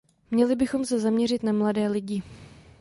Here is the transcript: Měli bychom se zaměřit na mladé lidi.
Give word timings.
Měli 0.31 0.55
bychom 0.55 0.85
se 0.85 0.99
zaměřit 0.99 1.43
na 1.43 1.51
mladé 1.53 1.87
lidi. 1.87 2.21